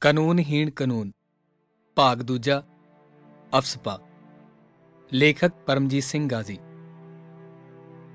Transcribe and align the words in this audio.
ਕਾਨੂੰਨਹੀਣ 0.00 0.70
ਕਾਨੂੰਨ। 0.70 1.12
ਭਾਗ 1.96 2.22
ਦੂਜਾ, 2.22 2.62
ਅਫਸਪਾ। 3.58 4.00
ਲੇਖਕ 5.12 5.52
ਪਰਮਜੀਤ 5.66 6.02
ਸਿੰਘ 6.02 6.28
ਗਾਜ਼ੀ। 6.28 6.58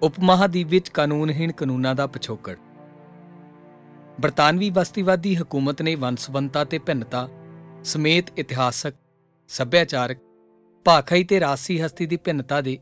ਉਪਮਹਾਦੀਪ 0.02 0.68
ਵਿੱਚ 0.68 0.90
ਕਾਨੂੰਨਹੀਣ 0.90 1.52
ਕਾਨੂੰਨਾਂ 1.52 1.96
ਦਾ 1.96 2.08
ਪਿਛੋਕੜ। 2.08 2.56
ਬਰਤਾਨਵੀ 4.22 4.70
ਬਸਤੀਵਾਦੀ 4.70 5.36
ਹਕੂਮਤ 5.36 5.82
ਨੇ 5.82 5.96
ਵੰਸਵੰਤਾ 5.96 6.64
ਤੇ 6.64 6.80
ਭਿੰਨਤਾ 6.80 7.30
ਸਮੇਤ 7.84 8.40
ਇਤਿਹਾਸਕ, 8.40 8.94
ਸੱਭਿਆਚਾਰਕ, 9.48 10.18
ਭਾਖਾਈ 10.86 11.24
ਤੇ 11.24 11.40
ਰਾਸੀ 11.40 11.82
ਹਸਤੀ 11.82 12.06
ਦੀ 12.06 12.18
ਭਿੰਨਤਾ 12.18 12.62
ਦੇ 12.62 12.80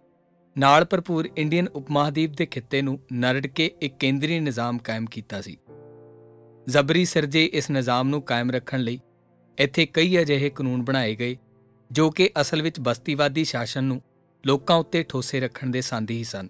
ਨਾਲ 0.58 0.86
ਭਰਪੂਰ 0.86 1.30
ਇੰਡੀਅਨ 1.38 1.68
ਉਪਮਹਾਦੀਪ 1.68 2.32
ਦੇ 2.38 2.46
ਖਿੱਤੇ 2.46 2.82
ਨੂੰ 2.82 3.00
ਨਰੜ 3.14 3.48
ਕੇ 3.48 3.72
ਇੱਕ 3.82 3.98
ਕੇਂਦਰੀ 3.98 4.40
ਨਿਜ਼ਾਮ 4.40 4.78
ਕਾਇਮ 4.78 5.06
ਕੀਤਾ 5.06 5.42
ਸੀ। 5.42 5.58
ਜ਼ਬਰੀ 6.68 7.06
ਸਿਰਜੇ 7.06 7.44
ਇਸ 7.46 7.70
ਨਿਜ਼ਾਮ 7.70 8.10
ਨੂੰ 8.10 8.22
ਕਾਇਮ 8.22 8.52
ਰੱਖਣ 8.52 8.80
ਲਈ 8.80 9.00
ਇੱਥੇ 9.58 9.86
ਕਈ 9.86 10.20
ਅਜਿਹੇ 10.22 10.50
ਕਾਨੂੰਨ 10.50 10.84
ਬਣਾਏ 10.84 11.16
ਗਏ, 11.16 11.38
ਜੋ 11.92 12.10
ਕਿ 12.12 12.30
ਅਸਲ 12.42 12.62
ਵਿੱਚ 12.62 12.80
ਬਸਤੀਵਾਦੀ 12.80 13.44
ਸ਼ਾਸਨ 13.44 13.84
ਨੂੰ 13.84 14.02
ਲੋਕਾਂ 14.44 14.76
ਉੱਤੇ 14.76 15.04
ਠੋਸੇ 15.04 15.40
ਰੱਖਣ 15.40 15.72
ਦੇ 15.72 15.82
ਸੰਦੀ 15.82 16.18
ਹੀ 16.18 16.24
ਸਨ। 16.24 16.48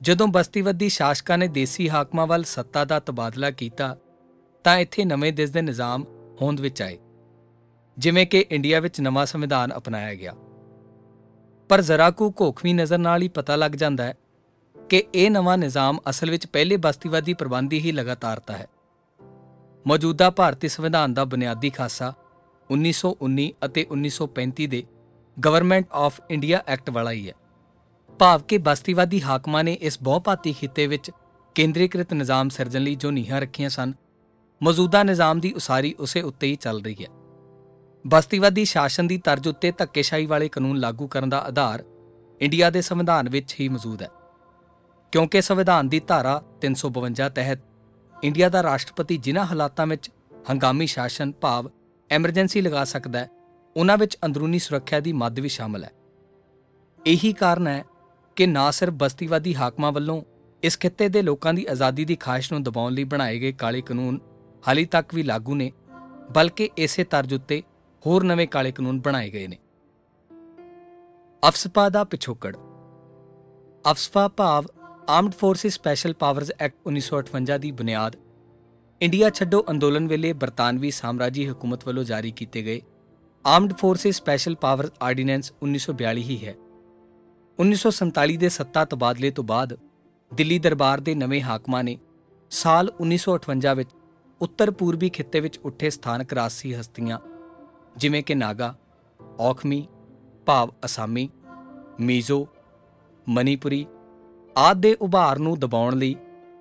ਜਦੋਂ 0.00 0.28
ਬਸਤੀਵਾਦੀ 0.28 0.88
ਸ਼ਾਸਕਾਂ 0.88 1.38
ਨੇ 1.38 1.48
ਦੇਸੀ 1.48 1.88
ਹਾਕਮਾਂ 1.90 2.26
ਵੱਲ 2.26 2.44
ਸੱਤਾ 2.44 2.84
ਦਾ 2.84 3.00
ਤਬਾਦਲਾ 3.00 3.50
ਕੀਤਾ, 3.50 3.96
ਤਾਂ 4.64 4.78
ਇੱਥੇ 4.78 5.04
ਨਵੇਂ 5.04 5.32
ਦੇਸ਼ 5.32 5.52
ਦੇ 5.52 5.62
ਨਿਜ਼ਾਮ 5.62 6.04
ਹੋਂਦ 6.42 6.60
ਵਿੱਚ 6.60 6.82
ਆਏ, 6.82 6.98
ਜਿਵੇਂ 7.96 8.26
ਕਿ 8.26 8.44
ਇੰਡੀਆ 8.50 8.80
ਵਿੱਚ 8.80 9.00
ਨਵਾਂ 9.00 9.26
ਸੰਵਿਧਾਨ 9.26 9.76
ਅਪਣਾਇਆ 9.76 10.14
ਗਿਆ। 10.14 10.34
ਪਰ 11.70 11.80
ਜ਼ਰਾ 11.80 12.10
ਕੁ 12.10 12.30
ਕੋਖਵੀ 12.30 12.72
ਨਜ਼ਰ 12.72 12.98
ਨਾਲ 12.98 13.22
ਹੀ 13.22 13.28
ਪਤਾ 13.28 13.56
ਲੱਗ 13.56 13.70
ਜਾਂਦਾ 13.70 14.04
ਹੈ 14.04 14.14
ਕਿ 14.88 15.04
ਇਹ 15.14 15.30
ਨਵਾਂ 15.30 15.58
ਨਿਜ਼ਾਮ 15.58 15.98
ਅਸਲ 16.10 16.30
ਵਿੱਚ 16.30 16.46
ਪਹਿਲੇ 16.46 16.76
ਬਸਤੀਵਾਦੀ 16.76 17.34
ਪ੍ਰਬੰਧੀ 17.34 17.78
ਹੀ 17.78 17.92
ਲਗਾਤਾਰਤਾ 17.92 18.56
ਹੈ। 18.56 18.66
ਮੌਜੂਦਾ 19.88 20.30
ਭਾਰਤੀ 20.30 20.68
ਸੰਵਿਧਾਨ 20.68 21.14
ਦਾ 21.14 21.24
ਬੁਨਿਆਦੀ 21.24 21.70
ਖਾਸਾ 21.70 22.14
1919 22.70 23.44
ਅਤੇ 23.64 23.86
1935 23.92 24.66
ਦੇ 24.66 24.84
ਗਵਰਨਮੈਂਟ 25.44 25.86
ਆਫ 25.92 26.20
ਇੰਡੀਆ 26.30 26.62
ਐਕਟ 26.66 26.90
ਵਾਲਾ 26.90 27.10
ਹੀ 27.10 27.28
ਹੈ। 27.28 27.34
ਭਾਵ 28.18 28.42
ਕਿ 28.42 28.58
ਬਸਤੀਵਾਦੀ 28.58 29.22
ਹਾਕਮਾਂ 29.22 29.64
ਨੇ 29.64 29.72
ਇਸ 29.72 30.02
ਬਹੁਪਾਤੀ 30.02 30.52
ਖਿੱਤੇ 30.52 30.86
ਵਿੱਚ 30.86 31.10
ਕੇਂਦਰੀਕ੍ਰਿਤ 31.54 32.12
ਨਿਜ਼ਾਮ 32.12 32.48
ਸਿਰਜਣ 32.48 32.80
ਲਈ 32.80 32.94
ਜੋ 32.94 33.10
ਨੀਹਾਂ 33.10 33.40
ਰੱਖੀਆਂ 33.40 33.68
ਸਨ, 33.68 33.92
ਮੌਜੂਦਾ 34.62 35.02
ਨਿਜ਼ਾਮ 35.02 35.40
ਦੀ 35.40 35.52
ਉਸਾਰੀ 35.52 35.94
ਉਸੇ 36.00 36.20
ਉੱਤੇ 36.20 36.46
ਹੀ 36.46 36.56
ਚੱਲ 36.56 36.82
ਰਹੀ 36.82 36.96
ਹੈ। 37.02 37.08
ਬਸਤੀਵਾਦੀ 38.06 38.64
ਸ਼ਾਸਨ 38.64 39.06
ਦੀ 39.06 39.18
ਤਰਜ਼ 39.18 39.48
ਉੱਤੇ 39.48 39.72
ਧੱਕੇਸ਼ਾਹੀ 39.72 40.26
ਵਾਲੇ 40.26 40.48
ਕਾਨੂੰਨ 40.48 40.76
ਲਾਗੂ 40.76 41.06
ਕਰਨ 41.06 41.28
ਦਾ 41.28 41.38
ਆਧਾਰ 41.38 41.84
ਇੰਡੀਆ 42.40 42.70
ਦੇ 42.70 42.80
ਸੰਵਿਧਾਨ 42.80 43.28
ਵਿੱਚ 43.28 43.56
ਹੀ 43.60 43.68
ਮੌਜੂਦ 43.68 44.02
ਹੈ। 44.02 44.08
ਕਿਉਂਕਿ 45.12 45.40
ਸੰਵਿਧਾਨ 45.40 45.88
ਦੀ 45.88 46.00
ਧਾਰਾ 46.00 46.42
352 46.60 47.28
ਤਹਿਤ 47.28 47.58
ਇੰਡੀਆ 48.24 48.48
ਦਾ 48.48 48.62
ਰਾਸ਼ਟਰਪਤੀ 48.62 49.16
ਜਿਨ੍ਹਾਂ 49.16 49.44
ਹਾਲਾਤਾਂ 49.46 49.86
ਵਿੱਚ 49.86 50.10
ਹੰਗਾਮੀ 50.50 50.86
ਸ਼ਾਸਨ 50.86 51.32
ਭਾਵ 51.32 51.70
ਐਮਰਜੈਂਸੀ 52.10 52.60
ਲਗਾ 52.60 52.84
ਸਕਦਾ 52.84 53.18
ਹੈ, 53.18 53.28
ਉਹਨਾਂ 53.76 53.96
ਵਿੱਚ 53.98 54.16
ਅੰਦਰੂਨੀ 54.26 54.58
ਸੁਰੱਖਿਆ 54.58 55.00
ਦੀ 55.00 55.12
ਮੱਦ 55.12 55.38
ਵੀ 55.40 55.48
ਸ਼ਾਮਲ 55.48 55.84
ਹੈ। 55.84 55.90
ਇਹੀ 57.06 57.32
ਕਾਰਨ 57.32 57.66
ਹੈ 57.66 57.84
ਕਿ 58.36 58.46
ਨਾ 58.46 58.70
ਸਿਰਫ 58.70 58.94
ਬਸਤੀਵਾਦੀ 58.94 59.54
ਹਾਕਮਾਂ 59.54 59.92
ਵੱਲੋਂ 59.92 60.22
ਇਸ 60.62 60.78
ਖਿੱਤੇ 60.78 61.08
ਦੇ 61.08 61.22
ਲੋਕਾਂ 61.22 61.54
ਦੀ 61.54 61.66
ਆਜ਼ਾਦੀ 61.70 62.04
ਦੀ 62.04 62.16
ਖਾਹਿਸ਼ 62.16 62.52
ਨੂੰ 62.52 62.62
ਦਬਾਉਣ 62.62 62.92
ਲਈ 62.92 63.04
ਬਣਾਏ 63.04 63.38
ਗਏ 63.38 63.52
ਕਾਲੇ 63.52 63.80
ਕਾਨੂੰਨ 63.80 64.18
ਹਾਲੀ 64.68 64.84
ਤੱਕ 64.84 65.14
ਵੀ 65.14 65.22
ਲਾਗੂ 65.22 65.54
ਨੇ, 65.54 65.72
ਬਲਕਿ 66.30 66.70
ਇਸੇ 66.76 67.04
ਤਰਜ਼ 67.04 67.34
ਉੱਤੇ 67.34 67.62
ਹੋਰ 68.06 68.24
ਨਵੇਂ 68.24 68.48
ਕਾਲੇ 68.48 68.72
ਕਾਨੂੰਨ 68.72 69.00
ਬਣਾਏ 69.00 69.30
ਗਏ 69.30 69.46
ਨੇ। 69.46 69.58
ਅਫਸਪਾ 71.42 71.88
ਦਾ 71.88 72.04
ਪਿਛੋਕੜ 72.04 72.56
ਅਫਸਪਾ 73.90 74.28
ਭਾਵ 74.28 74.66
armed 75.08 75.32
forces 75.32 75.74
special 75.74 76.14
powers 76.14 76.50
act 76.60 76.88
1958 76.88 77.58
ਦੀ 77.58 77.70
ਬੁਨਿਆਦ 77.70 78.16
ਇੰਡੀਆ 79.00 79.30
ਛੱਡੋ 79.30 79.64
ਅੰਦੋਲਨ 79.70 80.08
ਵੇਲੇ 80.08 80.32
ਬਰਤਾਨਵੀ 80.32 80.90
ਸਾਮਰਾਜੀ 80.90 81.48
ਹਕੂਮਤ 81.48 81.86
ਵੱਲੋਂ 81.86 82.04
ਜਾਰੀ 82.04 82.30
ਕੀਤੇ 82.30 82.62
ਗਏ 82.62 82.80
armed 83.46 83.72
forces 83.72 84.16
special 84.16 84.54
powers 84.54 84.90
ordinance 85.02 85.52
1942 85.62 86.22
ਹੀ 86.22 86.38
ਹੈ। 86.46 86.54
1947 87.58 88.36
ਦੇ 88.36 88.48
ਸੱਤਾ 88.48 88.84
ਤਬਾਦਲੇ 88.84 89.30
ਤੋਂ 89.30 89.44
ਬਾਅਦ 89.44 89.76
ਦਿੱਲੀ 90.34 90.58
ਦਰਬਾਰ 90.58 91.00
ਦੇ 91.00 91.14
ਨਵੇਂ 91.14 91.42
ਹਾਕਮਾਂ 91.42 91.84
ਨੇ 91.84 91.98
ਸਾਲ 92.50 92.92
1958 93.00 93.76
ਵਿੱਚ 93.76 93.90
ਉੱਤਰ 94.40 94.70
ਪੂਰਬੀ 94.70 95.10
ਖਿੱਤੇ 95.10 95.40
ਵਿੱਚ 95.40 95.58
ਉੱਠੇ 95.64 95.90
ਸਥਾਨਕ 95.90 96.32
ਰਾਸੀ 96.32 96.74
ਹਸਤੀਆਂ 96.74 97.18
ਜਿਵੇਂ 97.96 98.22
ਕਿ 98.22 98.34
ਨਾਗਾ, 98.34 98.74
ਔਖਮੀ, 99.40 99.86
ਭਾਵ 100.46 100.72
ਅਸਾਮੀ, 100.84 101.28
ਮੀਜ਼ੋ, 102.00 102.46
ਮਨੀਪੁਰੀ 103.28 103.86
ਆਦਿ 104.58 104.80
ਦੇ 104.80 104.94
ਉਭਾਰ 104.94 105.38
ਨੂੰ 105.38 105.58
ਦਬਾਉਣ 105.58 105.96
ਲਈ 105.96 106.14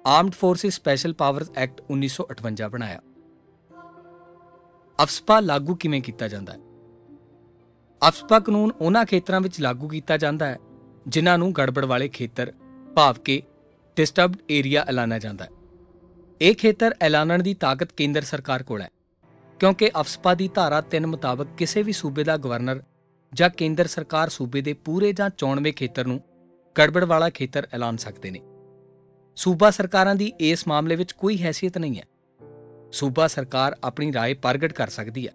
armed 0.05 0.31
forces 0.31 0.75
special 0.75 1.13
powers 1.13 1.49
act 1.55 1.81
1958 1.91 2.67
ਬਣਾਇਆ। 2.69 2.99
ਅਫਸਪਾ 4.99 5.39
ਲਾਗੂ 5.39 5.75
ਕਿਵੇਂ 5.75 6.01
ਕੀਤਾ 6.01 6.27
ਜਾਂਦਾ 6.27 6.53
ਹੈ? 6.53 6.59
ਅਫਸਪਾ 8.01 8.39
ਕਾਨੂੰਨ 8.39 8.71
ਉਹਨਾਂ 8.81 9.03
ਖੇਤਰਾਂ 9.05 9.41
ਵਿੱਚ 9.41 9.59
ਲਾਗੂ 9.61 9.87
ਕੀਤਾ 9.87 10.17
ਜਾਂਦਾ 10.17 10.45
ਹੈ, 10.45 10.57
ਜਿਨ੍ਹਾਂ 11.07 11.37
ਨੂੰ 11.37 11.51
ਗੜਬੜ 11.53 11.85
ਵਾਲੇ 11.85 12.07
ਖੇਤਰ 12.09 12.53
ਭਾਵ 12.95 13.15
ਕਿ 13.25 13.41
ਡਿਸਟਰਬਡ 13.97 14.51
ਏਰੀਆ 14.51 14.85
ਐਲਾਨਿਆ 14.87 15.19
ਜਾਂਦਾ 15.19 15.45
ਹੈ। 15.45 15.49
ਇਹ 16.41 16.55
ਖੇਤਰ 16.55 16.95
ਐਲਾਨਣ 17.01 17.43
ਦੀ 17.43 17.53
ਤਾਕਤ 17.53 17.91
ਕੇਂਦਰ 17.91 18.21
ਸਰਕਾਰ 18.21 18.63
ਕੋਲ 18.63 18.81
ਹੈ, 18.81 18.89
ਕਿਉਂਕਿ 19.59 19.91
ਅਫਸਪਾ 19.99 20.33
ਦੀ 20.33 20.49
ਧਾਰਾ 20.53 20.83
3 20.91 21.07
ਮੁਤਾਬਕ 21.07 21.47
ਕਿਸੇ 21.57 21.83
ਵੀ 21.83 21.93
ਸੂਬੇ 21.93 22.23
ਦਾ 22.23 22.37
ਗਵਰਨਰ 22.37 22.83
ਜਾਂ 23.33 23.49
ਕੇਂਦਰ 23.49 23.87
ਸਰਕਾਰ 23.87 24.29
ਸੂਬੇ 24.29 24.61
ਦੇ 24.61 24.73
ਪੂਰੇ 24.73 25.13
ਜਾਂ 25.13 25.29
ਚੌਣਵੇਂ 25.37 25.73
ਖੇਤਰ 25.73 26.05
ਨੂੰ 26.05 26.21
ਗੜਬੜ 26.77 27.03
ਵਾਲਾ 27.03 27.29
ਖੇਤਰ 27.29 27.67
ਐਲਾਨ 27.73 27.97
ਸਕਦੇ 27.97 28.31
ਨੇ। 28.31 28.39
ਸੂਬਾ 29.35 29.69
ਸਰਕਾਰਾਂ 29.69 30.15
ਦੀ 30.15 30.33
ਇਸ 30.39 30.67
ਮਾਮਲੇ 30.67 30.95
ਵਿੱਚ 30.95 31.11
ਕੋਈ 31.11 31.43
ਹیثیت 31.43 31.79
ਨਹੀਂ 31.79 31.95
ਹੈ। 31.97 32.05
ਸੂਬਾ 32.91 33.27
ਸਰਕਾਰ 33.27 33.77
ਆਪਣੀ 33.83 34.09
رائے 34.09 34.39
ਪ੍ਰਗਟ 34.41 34.73
ਕਰ 34.73 34.87
ਸਕਦੀ 34.87 35.27
ਹੈ। 35.27 35.33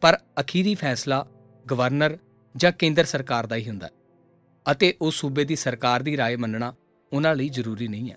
ਪਰ 0.00 0.18
ਅਖੀਰੀ 0.40 0.74
ਫੈਸਲਾ 0.74 1.26
ਗਵਰਨਰ 1.70 2.18
ਜਾਂ 2.56 2.72
ਕੇਂਦਰ 2.72 3.04
ਸਰਕਾਰ 3.04 3.46
ਦਾ 3.46 3.56
ਹੀ 3.56 3.68
ਹੁੰਦਾ 3.68 3.86
ਹੈ 3.86 3.92
ਅਤੇ 4.70 4.94
ਉਹ 5.02 5.10
ਸੂਬੇ 5.10 5.44
ਦੀ 5.44 5.56
ਸਰਕਾਰ 5.56 6.02
ਦੀ 6.02 6.16
رائے 6.16 6.38
ਮੰਨਣਾ 6.38 6.74
ਉਹਨਾਂ 7.12 7.34
ਲਈ 7.34 7.48
ਜ਼ਰੂਰੀ 7.48 7.88
ਨਹੀਂ 7.88 8.10
ਹੈ। 8.10 8.16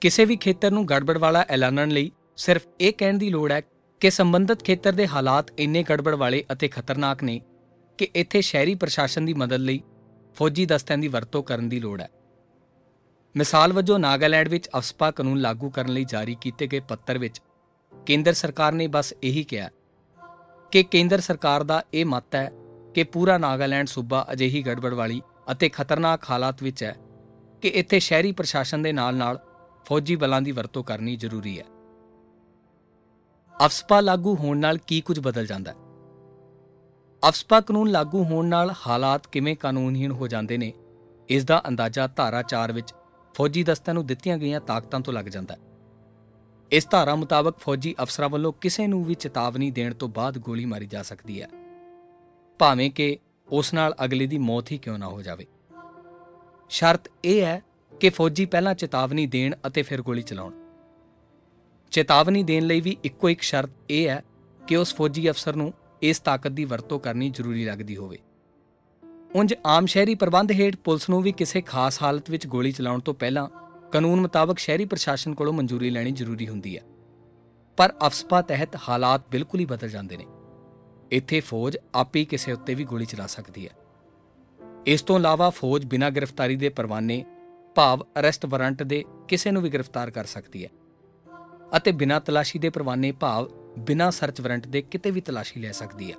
ਕਿਸੇ 0.00 0.24
ਵੀ 0.24 0.36
ਖੇਤਰ 0.36 0.70
ਨੂੰ 0.70 0.88
ਗੜਬੜ 0.88 1.18
ਵਾਲਾ 1.18 1.44
ਐਲਾਨਣ 1.48 1.88
ਲਈ 1.88 2.12
ਸਿਰਫ 2.36 2.66
ਇਹ 2.80 2.92
ਕਹਿਣ 2.98 3.18
ਦੀ 3.18 3.30
ਲੋੜ 3.30 3.52
ਹੈ 3.52 3.62
ਕਿ 4.00 4.10
ਸੰਬੰਧਿਤ 4.10 4.62
ਖੇਤਰ 4.62 4.92
ਦੇ 4.92 5.08
ਹਾਲਾਤ 5.08 5.60
ਇੰਨੇ 5.60 5.82
ਗੜਬੜ 5.82 6.14
ਵਾਲੇ 6.14 6.44
ਅਤੇ 6.52 6.68
ਖਤਰਨਾਕ 6.68 7.22
ਨੇ 7.22 7.40
ਕਿ 7.98 8.08
ਇੱਥੇ 8.14 8.40
ਸ਼ਹਿਰੀ 8.40 8.74
ਪ੍ਰਸ਼ਾਸਨ 8.74 9.24
ਦੀ 9.24 9.34
ਮਦਦ 9.34 9.60
ਲਈ 9.60 9.82
ਫੌਜੀ 10.36 10.66
ਦਸਤਿਆਂ 10.66 10.98
ਦੀ 10.98 11.08
ਵਰਤੋਂ 11.08 11.42
ਕਰਨ 11.42 11.68
ਦੀ 11.68 11.80
ਲੋੜ 11.80 12.00
ਹੈ। 12.00 12.08
ਮਿਸਾਲ 13.36 13.72
ਵਜੋਂ 13.72 13.98
ਨਾਗਾਲੈਂਡ 13.98 14.48
ਵਿੱਚ 14.48 14.68
ਅਫਸਪਾ 14.76 15.10
ਕਾਨੂੰਨ 15.10 15.38
ਲਾਗੂ 15.38 15.70
ਕਰਨ 15.70 15.92
ਲਈ 15.92 16.04
ਜਾਰੀ 16.04 16.36
ਕੀਤੇ 16.40 16.66
ਗਏ 16.66 16.80
ਪੱਤਰ 16.80 17.18
ਵਿੱਚ 17.18 17.40
ਕੇਂਦਰ 18.06 18.32
ਸਰਕਾਰ 18.32 18.72
ਨੇ 18.72 18.86
ਬਸ 18.86 19.14
ਇਹੀ 19.22 19.44
ਕਿਹਾ 19.44 19.70
ਕਿ 20.72 20.82
ਕੇਂਦਰ 20.82 21.20
ਸਰਕਾਰ 21.20 21.62
ਦਾ 21.62 21.84
ਇਹ 21.94 22.04
ਮਤ 22.06 22.34
ਹੈ 22.34 22.52
ਕਿ 22.94 23.04
ਪੂਰਾ 23.04 23.38
ਨਾਗਾਲੈਂਡ 23.38 23.86
ਸੂਬਾ 23.86 24.26
ਅਜਿਹੀ 24.32 24.62
ਗੜਬੜ 24.62 24.94
ਵਾਲੀ 24.94 25.22
ਅਤੇ 25.52 25.68
ਖਤਰਨਾਕ 25.68 26.30
ਹਾਲਾਤ 26.30 26.62
ਵਿੱਚ 26.62 26.84
ਹੈ 26.84 26.96
ਕਿ 27.62 27.68
ਇੱਥੇ 27.68 27.98
ਸ਼ਹਿਰੀ 27.98 28.32
ਪ੍ਰਸ਼ਾਸਨ 28.32 28.82
ਦੇ 28.82 28.92
ਨਾਲ-ਨਾਲ 28.92 29.40
ਫੌਜੀ 29.84 30.16
ਬਲਾਂ 30.16 30.42
ਦੀ 30.42 30.52
ਵਰਤੋਂ 30.52 30.84
ਕਰਨੀ 30.84 31.16
ਜ਼ਰੂਰੀ 31.16 31.58
ਹੈ। 31.58 31.64
ਅਫਸਪਾ 33.66 34.00
ਲਾਗੂ 34.00 34.34
ਹੋਣ 34.34 34.58
ਨਾਲ 34.58 34.78
ਕੀ 34.78 35.00
ਕੁਝ 35.00 35.20
ਬਦਲ 35.20 35.46
ਜਾਂਦਾ 35.46 35.72
ਹੈ? 35.72 35.76
ਅਫਸਪਾ 37.28 37.60
ਕਾਨੂੰਨ 37.60 37.90
ਲਾਗੂ 37.90 38.24
ਹੋਣ 38.24 38.46
ਨਾਲ 38.46 38.74
ਹਾਲਾਤ 38.86 39.26
ਕਿਵੇਂ 39.26 39.56
ਕਾਨੂੰਨਹੀਣ 39.56 40.12
ਹੋ 40.12 40.28
ਜਾਂਦੇ 40.28 40.58
ਨੇ, 40.58 40.72
ਇਸ 41.28 41.44
ਦਾ 41.44 41.62
ਅੰਦਾਜ਼ਾ 41.68 42.06
ਧਾਰਾ 42.06 42.42
4 42.42 42.72
ਵਿੱਚ 42.72 42.94
ਫੌਜੀ 43.34 43.62
ਦਸਤਿਆਂ 43.62 43.94
ਨੂੰ 43.94 44.06
ਦਿੱਤੀਆਂ 44.06 44.38
ਗਈਆਂ 44.38 44.60
ਤਾਕਤਾਂ 44.60 45.00
ਤੋਂ 45.00 45.12
ਲੱਗ 45.12 45.24
ਜਾਂਦਾ 45.24 45.54
ਹੈ। 45.54 45.58
ਇਸ 46.72 46.88
ਧਾਰਾ 46.90 47.14
ਮੁਤਾਬਕ 47.14 47.58
ਫੌਜੀ 47.58 47.94
ਅਫਸਰਾਂ 48.02 48.28
ਵੱਲੋਂ 48.28 48.52
ਕਿਸੇ 48.52 48.86
ਨੂੰ 48.86 49.04
ਵੀ 49.04 49.14
ਚੇਤਾਵਨੀ 49.14 49.70
ਦੇਣ 49.70 49.94
ਤੋਂ 49.94 50.08
ਬਾਅਦ 50.08 50.38
ਗੋਲੀ 50.38 50.64
ਮਾਰੀ 50.64 50.86
ਜਾ 50.86 51.02
ਸਕਦੀ 51.02 51.42
ਹੈ। 51.42 51.48
ਭਾਵੇਂ 52.58 52.90
ਕਿ 52.90 53.18
ਉਸ 53.48 53.74
ਨਾਲ 53.74 53.94
ਅਗਲੇ 54.04 54.26
ਦੀ 54.26 54.38
ਮੌਤ 54.38 54.72
ਹੀ 54.72 54.78
ਕਿਉਂ 54.78 54.98
ਨਾ 54.98 55.06
ਹੋ 55.06 55.22
ਜਾਵੇ। 55.22 55.46
ਸ਼ਰਤ 56.68 57.00
ਇਹ 57.24 57.42
ਹੈ 57.42 57.62
ਕਿ 58.00 58.08
ਫੌਜੀ 58.08 58.46
ਪਹਿਲਾਂ 58.46 58.74
ਚੇਤਾਵਨੀ 58.74 59.26
ਦੇਣ 59.26 59.54
ਅਤੇ 59.66 59.82
ਫਿਰ 59.82 60.02
ਗੋਲੀ 60.02 60.22
ਚਲਾਉਣ। 60.22 60.52
ਚੇਤਾਵਨੀ 61.90 62.42
ਦੇਣ 62.42 62.64
ਲਈ 62.64 62.80
ਵੀ 62.80 62.96
ਇੱਕੋ 63.04 63.30
ਇੱਕ 63.30 63.42
ਸ਼ਰਤ 63.42 63.70
ਇਹ 63.90 64.08
ਹੈ 64.08 64.24
ਕਿ 64.66 64.76
ਉਸ 64.76 64.94
ਫੌਜੀ 64.94 65.30
ਅਫਸਰ 65.30 65.56
ਨੂੰ 65.56 65.72
ਇਸ 66.02 66.20
ਤਾਕਤ 66.20 66.48
ਦੀ 66.48 66.64
ਵਰਤੋਂ 66.64 67.00
ਕਰਨੀ 67.00 67.30
ਜ਼ਰੂਰੀ 67.30 67.64
ਲੱਗਦੀ 67.64 67.96
ਹੋਵੇ। 67.96 68.18
ਉੰਜ 69.34 69.54
ਆਮ 69.66 69.86
ਸ਼ਹਿਰੀ 69.86 70.14
ਪ੍ਰਬੰਧ 70.14 70.52
ਹੇਠ 70.52 70.76
ਪੁਲਿਸ 70.76 71.10
ਨੂੰ 71.10 71.22
ਵੀ 71.22 71.32
ਕਿਸੇ 71.32 71.60
ਖਾਸ 71.60 72.02
ਹਾਲਤ 72.02 72.30
ਵਿੱਚ 72.30 72.46
ਗੋਲੀ 72.46 72.72
ਚਲਾਉਣ 72.72 73.00
ਤੋਂ 73.00 73.14
ਪਹਿਲਾਂ 73.14 73.48
ਕਾਨੂੰਨ 73.92 74.20
ਮੁਤਾਬਕ 74.20 74.58
ਸ਼ਹਿਰੀ 74.58 74.84
ਪ੍ਰਸ਼ਾਸਨ 74.84 75.34
ਕੋਲੋਂ 75.34 75.52
ਮਨਜ਼ੂਰੀ 75.52 75.90
ਲੈਣੀ 75.90 76.12
ਜ਼ਰੂਰੀ 76.12 76.48
ਹੁੰਦੀ 76.48 76.76
ਹੈ। 76.76 76.82
ਪਰ 77.76 77.92
ਅਫਸਪਾ 78.06 78.42
ਤਹਿਤ 78.42 78.76
ਹਾਲਾਤ 78.88 79.22
ਬਿਲਕੁਲ 79.30 79.60
ਹੀ 79.60 79.64
ਬਦਲ 79.64 79.88
ਜਾਂਦੇ 79.88 80.16
ਨੇ। 80.16 80.26
ਇੱਥੇ 81.12 81.40
ਫੌਜ 81.40 81.76
ਆਪੇ 81.94 82.24
ਕਿਸੇ 82.24 82.52
ਉੱਤੇ 82.52 82.74
ਵੀ 82.74 82.84
ਗੋਲੀ 82.84 83.04
ਚਲਾ 83.04 83.26
ਸਕਦੀ 83.26 83.68
ਹੈ। 83.68 83.72
ਇਸ 84.86 85.02
ਤੋਂ 85.02 85.16
ਇਲਾਵਾ 85.16 85.50
ਫੌਜ 85.50 85.84
ਬਿਨਾਂ 85.84 86.10
ਗ੍ਰਿਫਤਾਰੀ 86.10 86.56
ਦੇ 86.56 86.68
ਪਰਵਾਨੇ, 86.68 87.24
ਭਾਵ 87.74 88.02
ਅਰੈਸਟ 88.02 88.46
ਵਾਰੰਟ 88.46 88.82
ਦੇ 88.82 89.04
ਕਿਸੇ 89.28 89.50
ਨੂੰ 89.50 89.62
ਵੀ 89.62 89.70
ਗ੍ਰਿਫਤਾਰ 89.70 90.10
ਕਰ 90.10 90.24
ਸਕਦੀ 90.24 90.64
ਹੈ। 90.64 90.70
ਅਤੇ 91.76 91.92
ਬਿਨਾਂ 91.92 92.20
ਤਲਾਸ਼ੀ 92.20 92.58
ਦੇ 92.58 92.70
ਪਰਵਾਨੇ, 92.70 93.12
ਭਾਵ 93.12 93.48
ਬਿਨਾਂ 93.78 94.10
ਸਰਚ 94.10 94.40
ਵਾਰੰਟ 94.40 94.66
ਦੇ 94.66 94.82
ਕਿਤੇ 94.82 95.10
ਵੀ 95.10 95.20
ਤਲਾਸ਼ੀ 95.20 95.60
ਲੈ 95.60 95.72
ਸਕਦੀ 95.72 96.12
ਹੈ। 96.12 96.16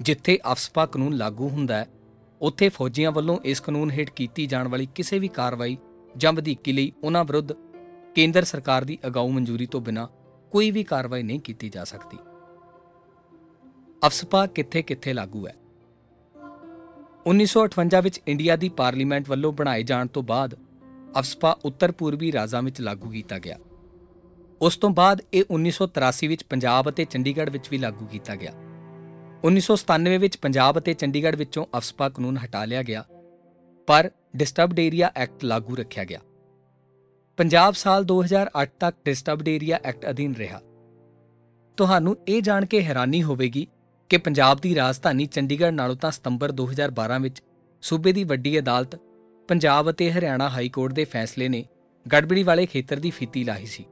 ਜਿੱਥੇ 0.00 0.38
ਅਫਸਪਾ 0.52 0.86
ਕਾਨੂੰਨ 0.86 1.16
ਲਾਗੂ 1.16 1.48
ਹੁੰਦਾ 1.48 1.76
ਹੈ, 1.76 1.88
ਉੱਥੇ 2.42 2.68
ਫੌਜੀਆਂ 2.68 3.12
ਵੱਲੋਂ 3.12 3.38
ਇਸ 3.44 3.60
ਕਾਨੂੰਨ 3.60 3.90
ਹੇਠ 3.90 4.10
ਕੀਤੀ 4.10 4.46
ਜਾਣ 4.46 4.68
ਵਾਲੀ 4.68 4.86
ਕਿਸੇ 4.94 5.18
ਵੀ 5.18 5.28
ਕਾਰਵਾਈ 5.28 5.78
ਜਾਂ 6.16 6.32
ਵਧੀਕੀ 6.32 6.72
ਲਈ 6.72 6.92
ਉਹਨਾਂ 7.02 7.24
ਵਿਰੁੱਧ 7.24 7.52
ਕੇਂਦਰ 8.14 8.44
ਸਰਕਾਰ 8.44 8.84
ਦੀ 8.84 8.98
ਅਗਾਊ 9.06 9.28
ਮਨਜ਼ੂਰੀ 9.28 9.66
ਤੋਂ 9.66 9.80
ਬਿਨਾਂ 9.80 10.06
ਕੋਈ 10.50 10.70
ਵੀ 10.70 10.84
ਕਾਰਵਾਈ 10.84 11.22
ਨਹੀਂ 11.22 11.40
ਕੀਤੀ 11.40 11.68
ਜਾ 11.68 11.84
ਸਕਦੀ। 11.84 12.18
ਅਫਸਪਾ 14.06 14.46
ਕਿੱਥੇ-ਕਿੱਥੇ 14.46 15.12
ਲਾਗੂ 15.12 15.46
ਹੈ? 15.46 15.54
1958 17.26 18.02
ਵਿੱਚ 18.02 18.20
ਇੰਡੀਆ 18.28 18.56
ਦੀ 18.56 18.68
ਪਾਰਲੀਮੈਂਟ 18.68 19.28
ਵੱਲੋਂ 19.28 19.52
ਬਣਾਏ 19.52 19.82
ਜਾਣ 19.82 20.06
ਤੋਂ 20.06 20.22
ਬਾਅਦ 20.22 20.54
ਅਫਸਪਾ 21.18 21.58
ਉੱਤਰ 21.64 21.92
ਪੂਰਬੀ 21.92 22.32
ਰਾਜਾਂ 22.32 22.62
ਵਿੱਚ 22.62 22.80
ਲਾਗੂ 22.80 23.10
ਕੀਤਾ 23.10 23.38
ਗਿਆ। 23.38 23.58
ਉਸ 24.60 24.76
ਤੋਂ 24.76 24.90
ਬਾਅਦ 24.90 25.20
ਇਹ 25.32 25.44
1983 25.50 26.28
ਵਿੱਚ 26.28 26.42
ਪੰਜਾਬ 26.44 26.88
ਅਤੇ 26.88 27.04
ਚੰਡੀਗੜ੍ਹ 27.04 27.50
ਵਿੱਚ 27.50 27.68
ਵੀ 27.70 27.78
ਲਾਗੂ 27.78 28.06
ਕੀਤਾ 28.06 28.34
ਗਿਆ। 28.34 28.52
1997 29.44 30.18
ਵਿੱਚ 30.18 30.36
ਪੰਜਾਬ 30.36 30.78
ਅਤੇ 30.78 30.94
ਚੰਡੀਗੜ੍ਹ 30.94 31.36
ਵਿੱਚੋਂ 31.36 31.64
ਅਫਸਪਾ 31.76 32.08
ਕਾਨੂੰਨ 32.08 32.36
ਹਟਾ 32.36 32.64
ਲਿਆ 32.64 32.82
ਗਿਆ, 32.82 33.04
ਪਰ 33.88 34.10
ਡਿਸਟਰਬਡ 34.36 34.78
ਏਰੀਆ 34.78 35.10
ਐਕਟ 35.16 35.44
ਲਾਗੂ 35.44 35.76
ਰੱਖਿਆ 35.76 36.04
ਗਿਆ। 36.04 36.20
ਪੰਜਾਬ 37.38 37.74
ਸਾਲ 37.74 38.04
2008 38.04 38.70
ਤੱਕ 38.80 38.96
ਡਿਸਟਰਬਡ 39.04 39.48
ਏਰੀਆ 39.48 39.78
ਐਕਟ 39.84 40.08
ਅਧੀਨ 40.10 40.34
ਰਿਹਾ। 40.34 40.60
ਤੁਹਾਨੂੰ 41.78 42.16
ਇਹ 42.28 42.42
ਜਾਣ 42.42 42.64
ਕੇ 42.64 42.82
ਹੈਰਾਨੀ 42.82 43.22
ਹੋਵੇਗੀ 43.22 43.66
ਕਿ 44.10 44.18
ਪੰਜਾਬ 44.18 44.60
ਦੀ 44.60 44.74
ਰਾਜਧਾਨੀ 44.74 45.26
ਚੰਡੀਗੜ੍ਹ 45.26 45.72
ਨਾਲੋਂ 45.72 45.96
ਤਾਂ 45.96 46.10
ਸਤੰਬਰ 46.10 46.52
2012 46.52 47.18
ਵਿੱਚ 47.18 47.42
ਸੂਬੇ 47.82 48.12
ਦੀ 48.12 48.24
ਵੱਡੀ 48.24 48.58
ਅਦਾਲਤ, 48.58 48.96
ਪੰਜਾਬ 49.48 49.90
ਅਤੇ 49.90 50.10
ਹਰਿਆਣਾ 50.12 50.48
ਹਾਈ 50.48 50.68
ਕੋਰਟ 50.68 50.92
ਦੇ 50.92 51.04
ਫੈਸਲੇ 51.04 51.48
ਨੇ 51.48 51.64
ਗੜਬੜੀ 52.06 52.42
ਵਾਲੇ 52.42 52.66
ਖੇਤਰ 52.66 52.98
ਦੀ 52.98 53.10
ਫੀਤੀ 53.10 53.44
ਲਾਹੀ 53.44 53.66
ਸੀ। 53.66 53.84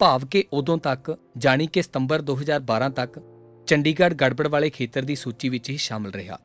ਭਾਵ 0.00 0.26
ਕਿ 0.30 0.44
ਉਦੋਂ 0.52 0.78
ਤੱਕ, 0.78 1.18
ਜਾਣੀ 1.38 1.66
ਕਿ 1.66 1.82
ਸਤੰਬਰ 1.82 2.20
2012 2.20 2.88
ਤੱਕ, 2.88 3.20
ਚੰਡੀਗੜ੍ਹ 3.66 4.14
ਗੜਬੜ 4.14 4.48
ਵਾਲੇ 4.48 4.70
ਖੇਤਰ 4.70 5.02
ਦੀ 5.02 5.14
ਸੂਚੀ 5.14 5.48
ਵਿੱਚ 5.48 5.70
ਹੀ 5.70 5.76
ਸ਼ਾਮਲ 5.76 6.10
ਰਿਹਾ। 6.10 6.38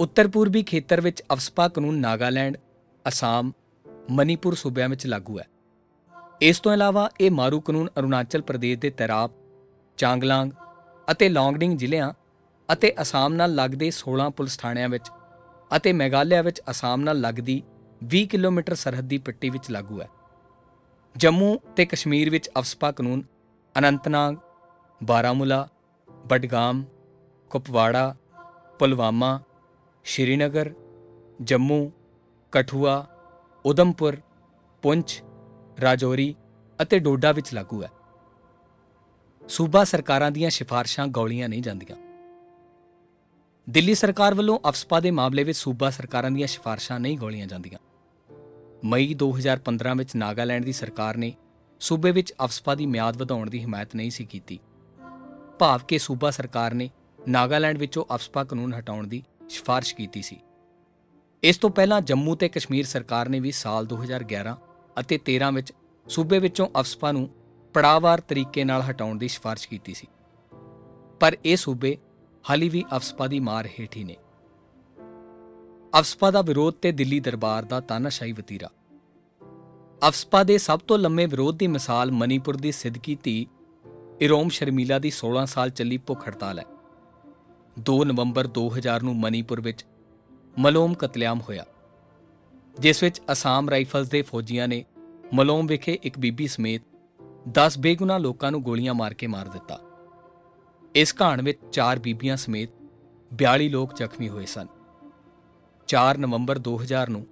ਉੱਤਰ 0.00 0.28
ਪੂਰਬੀ 0.28 0.62
ਖੇਤਰ 0.62 1.00
ਵਿੱਚ 1.00 1.22
ਅਫਸਪਾ 1.32 1.68
ਕਾਨੂੰਨ 1.68 1.96
ਨਾਗਾਲੈਂਡ, 1.96 2.56
ਅਸਾਮ, 3.08 3.52
ਮਨੀਪੁਰ 4.10 4.54
ਸੂਬਿਆਂ 4.54 4.88
ਵਿੱਚ 4.88 5.06
ਲਾਗੂ 5.06 5.38
ਹੈ। 5.38 5.44
ਇਸ 6.40 6.60
ਤੋਂ 6.60 6.72
ਇਲਾਵਾ 6.72 7.10
ਇਹ 7.20 7.30
ਮਾਰੂ 7.30 7.60
ਕਾਨੂੰਨ 7.60 7.88
ਅਰੁਣਾਚਲ 7.98 8.42
ਪ੍ਰਦੇਸ਼ 8.42 8.80
ਦੇ 8.80 8.90
ਤਰਾਪ, 8.90 9.30
ਚਾਂਗਲਾਂਗ 9.96 10.50
ਅਤੇ 11.10 11.28
ਲੌਂਗਡਿੰਗ 11.28 11.78
ਜ਼ਿਲ੍ਹਿਆਂ 11.78 12.12
ਅਤੇ 12.72 12.94
ਅਸਾਮ 13.02 13.34
ਨਾਲ 13.34 13.54
ਲੱਗਦੇ 13.54 13.90
16 13.90 14.30
ਪੁਲਿਸ 14.30 14.56
ਥਾਣਿਆਂ 14.56 14.88
ਵਿੱਚ 14.88 15.08
ਅਤੇ 15.76 15.92
ਮੇਘਾਲਿਆ 15.92 16.42
ਵਿੱਚ 16.42 16.62
ਅਸਾਮ 16.70 17.00
ਨਾਲ 17.00 17.20
ਲੱਗਦੀ 17.20 17.62
20 18.06 18.26
ਕਿਲੋਮੀਟਰ 18.26 18.74
ਸਰਹੱਦੀ 18.74 19.18
ਪੱਟੀ 19.18 19.50
ਵਿੱਚ 19.50 19.70
ਲਾਗੂ 19.70 20.02
ਹੈ। 20.02 20.08
ਜੰਮੂ 21.16 21.58
ਤੇ 21.76 21.86
ਕਸ਼ਮੀਰ 21.86 22.30
ਵਿੱਚ 22.30 22.50
ਅਫਸਪਾ 22.58 22.92
ਕਾਨੂੰਨ, 22.92 23.22
ਅਨੰਤਨਾਗ, 23.78 24.36
ਬਾਰਾਮੂਲਾ, 25.02 25.68
ਬਡਗਾਮ, 26.26 26.84
ਕੁਪਵਾੜਾ, 27.50 28.16
ਪੁਲਵਾਮਾ, 28.78 29.40
ਸ਼੍ਰੀਨਗਰ, 30.04 30.74
ਜੰਮੂ, 31.42 31.92
ਕਠੂਆ, 32.52 33.06
ਉਦਮਪੁਰ, 33.66 34.16
ਪੁੰਛ, 34.82 35.22
ਰਾਜੌਰੀ 35.82 36.34
ਅਤੇ 36.82 36.98
ਡੋਡਾ 36.98 37.32
ਵਿੱਚ 37.32 37.54
ਲਾਗੂ 37.54 37.82
ਹੈ। 37.82 37.88
ਸੂਬਾ 39.48 39.84
ਸਰਕਾਰਾਂ 39.84 40.30
ਦੀਆਂ 40.30 40.50
ਸਿਫਾਰਸ਼ਾਂ 40.50 41.06
ਗੌਲੀਆਂ 41.06 41.48
ਨਹੀਂ 41.48 41.62
ਜਾਂਦੀਆਂ। 41.62 41.96
ਦਿੱਲੀ 43.70 43.94
ਸਰਕਾਰ 43.94 44.34
ਵੱਲੋਂ 44.34 44.58
ਅਫਸਪਾ 44.68 45.00
ਦੇ 45.00 45.10
ਮਾਮਲੇ 45.10 45.44
ਵਿੱਚ 45.44 45.58
ਸੂਬਾ 45.58 45.90
ਸਰਕਾਰਾਂ 45.90 46.30
ਦੀਆਂ 46.30 46.46
ਸਿਫਾਰਸ਼ਾਂ 46.46 47.00
ਨਹੀਂ 47.00 47.18
ਗੌਲੀਆਂ 47.18 47.46
ਜਾਂਦੀਆਂ। 47.46 47.78
ਮਈ 48.84 49.14
2015 49.14 49.94
ਵਿੱਚ 49.96 50.16
ਨਾਗਾਲੈਂਡ 50.16 50.64
ਦੀ 50.64 50.72
ਸਰਕਾਰ 50.72 51.16
ਨੇ 51.16 51.34
ਸੂਬੇ 51.80 52.10
ਵਿੱਚ 52.10 52.32
ਅਫਸਪਾ 52.44 52.74
ਦੀ 52.74 52.86
ਮਿਆਦ 52.86 53.16
ਵਧਾਉਣ 53.16 53.50
ਦੀ 53.50 53.64
ਹਮਾਇਤ 53.64 53.96
ਨਹੀਂ 53.96 54.10
ਸੀ 54.10 54.24
ਕੀਤੀ। 54.24 54.58
ਭਾਵ 55.58 55.80
ਕਿ 55.88 55.98
ਸੂਬਾ 55.98 56.30
ਸਰਕਾਰ 56.30 56.74
ਨੇ 56.74 56.90
ਨਾਗਾਲੈਂਡ 57.28 57.78
ਵਿੱਚੋਂ 57.78 58.04
ਅਫਸਪਾ 58.14 58.44
ਕਾਨੂੰਨ 58.44 58.74
ਹਟਾਉਣ 58.74 59.06
ਦੀ 59.06 59.24
ਸਿਫਾਰਿਸ਼ 59.48 59.94
ਕੀਤੀ 59.94 60.22
ਸੀ। 60.22 60.40
ਇਸ 61.42 61.58
ਤੋਂ 61.58 61.70
ਪਹਿਲਾਂ 61.70 62.00
ਜੰਮੂ 62.00 62.34
ਤੇ 62.34 62.48
ਕਸ਼ਮੀਰ 62.48 62.86
ਸਰਕਾਰ 62.86 63.28
ਨੇ 63.28 63.40
ਵੀ 63.40 63.50
ਸਾਲ 63.50 63.86
2011 63.86 64.56
ਅਤੇ 65.00 65.18
13 65.18 65.50
ਵਿੱਚ 65.52 65.72
ਸੂਬੇ 66.08 66.38
ਵਿੱਚੋਂ 66.38 66.68
ਅਫਸਪਾ 66.80 67.12
ਨੂੰ 67.12 67.30
ਪੜਾਵਾਰ 67.74 68.20
ਤਰੀਕੇ 68.20 68.64
ਨਾਲ 68.64 68.82
ਹਟਾਉਣ 68.82 69.18
ਦੀ 69.18 69.28
ਸਿਫਾਰਿਸ਼ 69.28 69.68
ਕੀਤੀ 69.68 69.94
ਸੀ। 69.94 70.06
ਪਰ 71.20 71.36
ਇਹ 71.44 71.56
ਸੂਬੇ 71.56 71.98
ਹਾਲੀ 72.50 72.68
ਵੀ 72.68 72.84
ਅਫਸਪਾ 72.96 73.26
ਦੀ 73.26 73.40
ਮਾਰ 73.40 73.66
ਹੇਠ 73.66 73.96
ਹੀ 73.96 74.04
ਨੇ। 74.04 74.16
ਅਫਸਪਾ 76.00 76.30
ਦਾ 76.30 76.42
ਵਿਰੋਧ 76.42 76.74
ਤੇ 76.74 76.92
ਦਿੱਲੀ 76.92 77.20
ਦਰਬਾਰ 77.20 77.64
ਦਾ 77.64 77.80
ਤਾਨਾਸ਼ਾਹੀ 77.80 78.32
ਵਤੀਰਾ। 78.32 78.70
ਅਫਸਪਾ 80.08 80.42
ਦੇ 80.42 80.58
ਸਭ 80.58 80.80
ਤੋਂ 80.80 80.98
ਲੰਮੇ 80.98 81.26
ਵਿਰੋਧ 81.26 81.56
ਦੀ 81.56 81.66
ਮਿਸਾਲ 81.66 82.12
ਮਨੀਪੁਰ 82.12 82.56
ਦੀ 82.56 82.72
ਸਿੱਧਕੀ 82.72 83.18
ਧੀ 83.22 83.46
ਇਰੋਮ 84.20 84.48
ਸ਼ਰਮੀਲਾ 84.48 84.98
ਦੀ 84.98 85.10
16 85.10 85.46
ਸਾਲ 85.46 85.70
ਚੱਲੀ 85.70 85.98
ਭੁੱਖ 85.98 86.28
ਹੜਤਾਲ 86.28 86.58
ਹੈ। 86.58 86.64
2 87.82 88.04
ਨਵੰਬਰ 88.04 88.46
2000 88.46 89.02
ਨੂੰ 89.02 89.16
ਮਨੀਪੁਰ 89.16 89.60
ਵਿੱਚ 89.60 89.86
ਮਲੋਮ 90.58 90.94
ਕਤਲੇਆਮ 90.94 91.40
ਹੋਇਆ। 91.40 91.64
ਜਿਸ 92.80 93.02
ਵਿੱਚ 93.02 93.20
ਅਸਾਮ 93.32 93.70
ਰਾਈਫਲਸ 93.70 94.08
ਦੇ 94.08 94.22
ਫੌਜੀਆਂ 94.22 94.68
ਨੇ 94.68 94.84
ਮਲੋਮ 95.34 95.66
ਵਿਖੇ 95.66 95.98
ਇੱਕ 96.02 96.18
ਬੀਬੀ 96.18 96.46
ਸਮੇਤ 96.46 96.82
10 97.52 97.78
ਬੇਗੁਨਾਹ 97.78 98.18
ਲੋਕਾਂ 98.18 98.50
ਨੂੰ 98.50 98.62
ਗੋਲੀਆਂ 98.62 98.94
ਮਾਰ 98.94 99.14
ਕੇ 99.14 99.26
ਮਾਰ 99.26 99.48
ਦਿੱਤਾ। 99.48 99.80
ਇਸ 100.94 101.14
ਘਾਣ 101.22 101.42
ਵਿੱਚ 101.42 101.58
4 101.72 101.98
ਬੀਬੀਆਂ 101.98 102.36
ਸਮੇਤ 102.36 102.70
42 103.34 103.68
ਲੋਕ 103.68 103.94
ਜ਼ਖਮੀ 103.94 104.28
ਹੋਏ 104.28 104.46
ਸਨ। 104.46 104.66
4 105.94 106.18
ਨਵੰਬਰ 106.18 106.58
2000 106.58 107.10
ਨੂੰ 107.10 107.26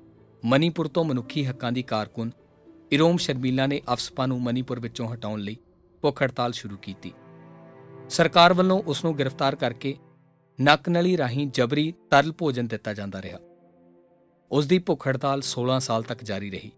ਮਨੀਪੁਰ 0.45 0.89
ਤੋਂ 0.89 1.05
ਮਨੁੱਖੀ 1.05 1.47
ਹੱਕਾਂ 1.47 1.73
ਦੀ 1.73 1.83
ਕਾਰਕੁਨ 1.83 2.31
ਇਰੋਮ 2.93 3.17
ਸ਼ਰਮੀਲਾ 3.17 3.67
ਨੇ 3.67 3.81
ਅਫਸਪਾ 3.93 4.27
ਨੂੰ 4.27 4.43
ਮਨੀਪੁਰ 4.43 4.81
ਵਿੱਚੋਂ 4.81 5.15
ਹਟਾਉਣ 5.15 5.41
ਲਈ 5.41 5.57
ਭੁੱਖ 6.03 6.23
ਹੜਤਾਲ 6.23 6.53
ਸ਼ੁਰੂ 6.53 6.77
ਕੀਤੀ। 6.77 7.13
ਸਰਕਾਰ 8.11 8.55
ਵੱਲੋਂ 8.55 8.83
ਉਸ 8.83 9.05
ਨੂੰ 9.05 9.19
ਗ੍ਰਿਫਤਾਰ 9.19 9.55
ਕਰਕੇ 9.55 9.97
ਨੱਕ 10.61 10.89
ਨਲੀ 10.89 11.17
ਰਾਹੀਂ 11.17 11.47
ਜਬਰੀ 11.47 11.95
ਤਰਲ 12.11 12.33
ਭੋਜਨ 12.33 12.67
ਦਿੱਤਾ 12.67 12.95
ਜਾਂਦਾ 12.95 13.23
ਰਿਹਾ। 13.23 13.39
ਉਸ 14.51 14.67
ਦੀ 14.67 14.79
ਭੁੱਖ 14.79 15.09
ਹੜਤਾਲ 15.09 15.43
16 15.43 15.79
ਸਾਲ 15.79 16.03
ਤੱਕ 16.03 16.25
ਜਾਰੀ 16.25 16.51
ਰਹੀ। 16.51 16.71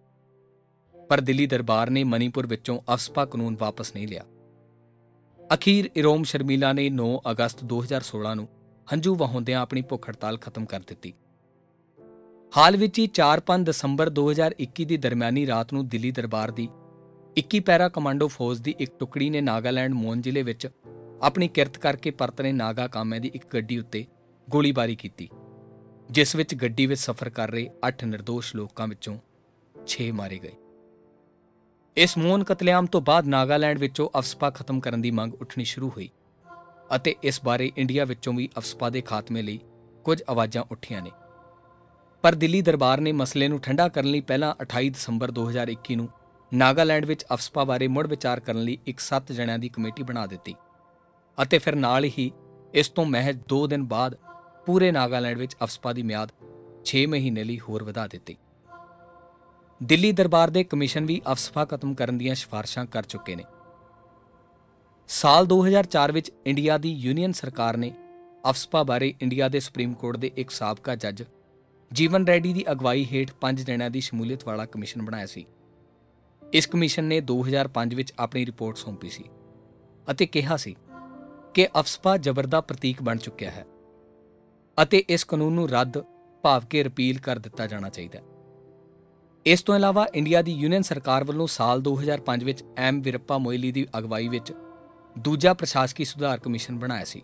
ਪਰ 1.09 1.21
ਦਿੱਲੀ 1.21 1.47
ਦਰਬਾਰ 1.47 1.91
ਨੇ 1.91 2.05
ਮਨੀਪੁਰ 2.05 2.47
ਵਿੱਚੋਂ 2.47 2.81
ਅਫਸਪਾ 2.95 3.25
ਕਾਨੂੰਨ 3.25 3.57
ਵਾਪਸ 3.61 3.95
ਨਹੀਂ 3.95 4.09
ਲਿਆ। 4.09 4.25
ਅਖੀਰ 5.55 5.91
ਇਰੋਮ 5.97 6.23
ਸ਼ਰਮੀਲਾ 6.23 6.73
ਨੇ 6.73 6.91
9 6.91 7.21
ਅਗਸਤ 7.31 7.65
2016 7.65 8.35
ਨੂੰ 8.35 8.49
ਹੰਝੂ 8.93 9.15
ਵਹਾਉਂਦਿਆਂ 9.15 9.61
ਆਪਣੀ 9.61 9.83
ਭੁੱਖ 9.83 10.09
ਹੜਤਾਲ 10.09 10.39
ਖਤਮ 10.39 10.65
ਕਰ 10.65 10.81
ਦਿੱਤੀ। 10.81 11.13
ਹਾਲ 12.57 12.77
ਵਿੱਚ 12.77 12.99
ਹੀ 12.99 13.05
4-5 13.05 13.63
ਦਸੰਬਰ 13.65 14.11
2021 14.11 14.85
ਦੀ 14.85 14.97
ਦਰਮਿਆਨੀ 14.97 15.47
ਰਾਤ 15.47 15.73
ਨੂੰ 15.73 15.89
ਦਿੱਲੀ 15.89 16.11
ਦਰਬਾਰ 16.11 16.51
ਦੀ 16.51 16.69
21 17.37 17.61
ਪੈਰਾ 17.61 17.89
ਕਮਾਂਡੋ 17.89 18.29
ਫੌਜ 18.29 18.59
ਦੀ 18.59 18.75
ਇੱਕ 18.79 18.93
ਟੁਕੜੀ 18.99 19.31
ਨੇ 19.31 19.41
ਨਾਗਾਲੈਂਡ 19.41 19.93
ਮੋਨ 19.93 20.21
ਜ਼ਿਲ੍ਹੇ 20.21 20.43
ਵਿੱਚ 20.43 20.67
ਆਪਣੀ 21.23 21.49
ਕਿਰਤ 21.49 21.79
ਕਰਕੇ 21.79 22.11
ਪਰਤਨੇ 22.11 22.53
ਨਾਗਾ 22.53 22.87
ਕਾਮੇ 22.87 23.19
ਦੀ 23.21 23.31
ਇੱਕ 23.35 23.45
ਗੱਡੀ 23.55 23.79
ਉੱਤੇ 23.79 24.05
ਗੋਲੀਬਾਰੀ 24.51 24.97
ਕੀਤੀ, 24.97 25.29
ਜਿਸ 26.11 26.37
ਵਿੱਚ 26.37 26.55
ਗੱਡੀ 26.55 26.87
ਵਿੱਚ 26.87 27.01
ਸਫ਼ਰ 27.01 27.31
ਕਰ 27.31 27.51
ਰਹੇ 27.51 27.71
8 27.89 28.07
નિર્ਦੋਸ਼ 28.07 28.57
ਲੋਕਾਂ 28.57 28.89
ਵਿੱਚੋਂ 28.89 29.19
6 29.87 30.09
ਮਾਰੇ 30.13 30.39
ਗਏ। 30.39 30.53
ਇਸ 31.97 32.19
ਮੋਨ 32.19 32.45
ਕਤਲੇਆਮ 32.45 32.87
ਤੋਂ 32.87 33.01
ਬਾਅਦ 33.01 33.27
ਨਾਗਾਲੈਂਡ 33.27 33.79
ਵਿੱਚੋਂ 33.79 34.09
ਅਫਸਪਾ 34.19 34.51
ਖਤਮ 34.51 34.81
ਕਰਨ 34.81 35.03
ਦੀ 35.03 35.11
ਮੰਗ 35.11 35.35
ਉੱਠਣੀ 35.35 35.65
ਸ਼ੁਰੂ 35.65 35.91
ਹੋਈ 35.91 36.09
ਅਤੇ 36.97 37.17
ਇਸ 37.23 37.45
ਬਾਰੇ 37.45 37.73
ਇੰਡੀਆ 37.77 38.05
ਵਿੱਚੋਂ 38.05 38.33
ਵੀ 38.33 38.49
ਅਫਸਪਾ 38.59 38.91
ਦੇ 38.91 39.01
ਖਾਤਮੇ 39.01 39.43
ਲਈ 39.43 39.61
ਕੁਝ 40.05 40.23
ਆਵਾਜ਼ਾਂ 40.31 40.65
ਉੱਠੀਆਂ 40.71 41.03
ਨੇ। 41.03 41.11
ਪਰ 42.25 42.35
ਦਿੱਲੀ 42.35 42.63
ਦਰਬਾਰ 42.63 43.01
ਨੇ 43.01 43.13
ਮਸਲੇ 43.13 43.49
ਨੂੰ 43.49 43.59
ਠੰਡਾ 43.61 43.89
ਕਰਨ 43.89 44.07
ਲਈ 44.07 44.21
ਪਹਿਲਾਂ 44.21 44.55
28 44.63 44.89
ਦਸੰਬਰ 44.89 45.33
2021 45.39 45.97
ਨੂੰ 45.97 46.09
ਨਾਗਾਲੈਂਡ 46.55 47.05
ਵਿੱਚ 47.05 47.25
ਅਫਸਪਾ 47.33 47.65
ਬਾਰੇ 47.65 47.89
ਮੁੜ 47.89 48.07
ਵਿਚਾਰ 48.07 48.41
ਕਰਨ 48.41 48.59
ਲਈ 48.59 48.79
ਇੱਕ 48.87 49.01
7 49.01 49.33
ਜਣਿਆਂ 49.33 49.59
ਦੀ 49.59 49.69
ਕਮੇਟੀ 49.69 50.03
ਬਣਾ 50.03 50.27
ਦਿੱਤੀ 50.27 50.55
ਅਤੇ 51.43 51.59
ਫਿਰ 51.59 51.77
ਨਾਲ 51.77 52.05
ਹੀ 52.05 52.31
ਇਸ 52.75 52.89
ਤੋਂ 52.89 53.05
ਮਹਿਜ 53.05 53.43
2 53.55 53.59
ਦਿਨ 53.69 53.85
ਬਾਅਦ 53.85 54.17
ਪੂਰੇ 54.67 54.91
ਨਾਗਾਲੈਂਡ 54.93 55.39
ਵਿੱਚ 55.39 55.57
ਅਫਸਪਾ 55.63 55.93
ਦੀ 55.93 56.03
ਮਿਆਦ 56.03 56.33
6 56.87 57.05
ਮਹੀਨੇ 57.07 57.45
ਲਈ 57.45 57.59
ਹੋਰ 57.59 57.85
ਵਧਾ 57.85 58.07
ਦਿੱਤੀ। 58.07 58.37
ਦਿੱਲੀ 59.83 60.13
ਦਰਬਾਰ 60.13 60.51
ਦੇ 60.51 60.65
ਕਮਿਸ਼ਨ 60.65 61.05
ਵੀ 61.05 61.21
ਅਫਸਪਾ 61.33 61.65
ਖਤਮ 61.65 61.95
ਕਰਨ 61.95 62.19
ਦੀਆਂ 62.19 62.35
ਸਿਫਾਰਸ਼ਾਂ 62.35 62.87
ਕਰ 62.87 63.03
ਚੁੱਕੇ 63.03 63.37
ਨੇ। 63.37 63.45
ਸਾਲ 65.09 65.47
2004 65.47 66.13
ਵਿੱਚ 66.13 66.33
ਇੰਡੀਆ 66.47 66.79
ਦੀ 66.79 66.93
ਯੂਨੀਅਨ 67.03 67.33
ਸਰਕਾਰ 67.33 67.77
ਨੇ 67.77 67.95
ਅਫਸਪਾ 68.51 68.83
ਬਾਰੇ 68.83 69.15
ਇੰਡੀਆ 69.23 69.49
ਦੇ 69.49 69.61
ਸੁਪਰੀਮ 69.61 69.95
ਕੋਰਟ 69.95 70.17
ਦੇ 70.17 70.31
ਇੱਕ 70.37 70.51
ਸਾਬਕਾ 70.51 70.95
ਜੱਜ 70.97 71.25
ਜੀਵਨ 71.95 72.25
ਰੈਡੀ 72.27 72.53
ਦੀ 72.53 72.65
ਅਗਵਾਈ 72.73 73.05
ਹੇਠ 73.13 73.33
ਪੰਜ 73.33 73.61
ਜਣਿਆਂ 73.63 73.91
ਦੀ 73.91 74.01
ਸ਼ਮੂਲੀਅਤ 74.01 74.45
ਵਾਲਾ 74.47 74.65
ਕਮਿਸ਼ਨ 74.67 75.03
ਬਣਾਇਆ 75.03 75.27
ਸੀ। 75.27 75.47
ਇਸ 76.43 76.67
ਕਮਿਸ਼ਨ 76.67 77.05
ਨੇ 77.05 77.21
2005 77.21 77.95
ਵਿੱਚ 77.95 78.13
ਆਪਣੀ 78.19 78.47
ਰਿਪੋਰਟ 78.47 78.77
ਸੌਂਪੀ 78.77 79.09
ਸੀ 79.09 79.25
ਅਤੇ 80.11 80.27
ਕਿਹਾ 80.27 80.57
ਸੀ 80.57 80.75
ਕਿ 81.55 81.67
ਅਫਸਪਾ 81.81 82.17
ਜ਼ਬਰ 82.17 82.47
ਦਾ 82.47 82.61
ਪ੍ਰਤੀਕ 82.61 83.03
ਬਣ 83.03 83.17
ਚੁੱਕਿਆ 83.17 83.51
ਹੈ 83.51 83.65
ਅਤੇ 84.83 85.05
ਇਸ 85.09 85.25
ਕਾਨੂੰਨ 85.25 85.55
ਨੂੰ 85.55 85.69
ਰੱਦ 85.69 85.99
ਭਾਵ 86.43 86.65
ਕੇ 86.71 86.85
ਰਿਪੀਲ 86.85 87.21
ਕਰ 87.21 87.39
ਦਿੱਤਾ 87.39 87.67
ਜਾਣਾ 87.67 87.89
ਚਾਹੀਦਾ 87.89 88.19
ਹੈ। 88.19 88.25
ਇਸ 89.47 89.63
ਤੋਂ 89.63 89.77
ਇਲਾਵਾ 89.77 90.07
ਇੰਡੀਆ 90.15 90.43
ਦੀ 90.43 90.53
ਯੂਨੀਅਨ 90.53 90.83
ਸਰਕਾਰ 90.83 91.25
ਵੱਲੋਂ 91.25 91.47
ਸਾਲ 91.47 91.83
2005 91.83 92.45
ਵਿੱਚ 92.45 92.65
ਐਮ 92.77 93.01
ਵਿਰਪਾ 93.01 93.39
ਮੋਇਲੀ 93.39 93.73
ਦੀ 93.73 93.87
ਅਗਵਾਈ 93.99 94.29
ਵਿੱਚ 94.29 94.53
ਦੂਜਾ 95.19 95.55
ਪ੍ਰਸ਼ਾਸਕੀ 95.55 96.05
ਸੁਧਾਰ 96.05 96.39
ਕਮਿਸ਼ਨ 96.39 96.79
ਬਣਾਇਆ 96.79 97.05
ਸੀ। 97.05 97.23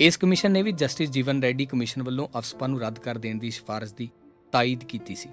ਇਸ 0.00 0.16
ਕਮਿਸ਼ਨ 0.16 0.50
ਨੇ 0.50 0.62
ਵੀ 0.62 0.72
ਜਸਟਿਸ 0.72 1.10
ਜੀਵਨ 1.10 1.42
ਰੈਡੀ 1.42 1.66
ਕਮਿਸ਼ਨ 1.66 2.02
ਵੱਲੋਂ 2.02 2.28
ਅਫਸਪਾ 2.38 2.66
ਨੂੰ 2.66 2.80
ਰੱਦ 2.80 2.98
ਕਰ 2.98 3.18
ਦੇਣ 3.18 3.38
ਦੀ 3.38 3.50
ਸਿਫਾਰਸ਼ 3.50 3.94
ਦੀ 3.94 4.10
ਤਾਇਦ 4.52 4.84
ਕੀਤੀ 4.84 5.14
ਸੀ। 5.14 5.28